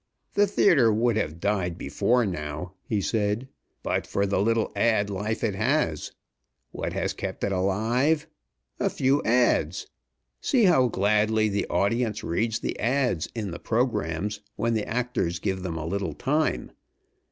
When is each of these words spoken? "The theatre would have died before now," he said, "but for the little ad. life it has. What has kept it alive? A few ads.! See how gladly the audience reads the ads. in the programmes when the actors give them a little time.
"The 0.33 0.47
theatre 0.47 0.91
would 0.91 1.15
have 1.17 1.39
died 1.39 1.77
before 1.77 2.25
now," 2.25 2.73
he 2.89 3.01
said, 3.01 3.47
"but 3.83 4.07
for 4.07 4.25
the 4.25 4.41
little 4.41 4.71
ad. 4.75 5.11
life 5.11 5.43
it 5.43 5.53
has. 5.53 6.11
What 6.71 6.93
has 6.93 7.13
kept 7.13 7.43
it 7.43 7.51
alive? 7.51 8.25
A 8.79 8.89
few 8.89 9.21
ads.! 9.21 9.85
See 10.41 10.63
how 10.63 10.87
gladly 10.87 11.49
the 11.49 11.67
audience 11.67 12.23
reads 12.23 12.57
the 12.61 12.79
ads. 12.79 13.29
in 13.35 13.51
the 13.51 13.59
programmes 13.59 14.41
when 14.55 14.73
the 14.73 14.87
actors 14.87 15.37
give 15.37 15.61
them 15.61 15.77
a 15.77 15.85
little 15.85 16.13
time. 16.13 16.71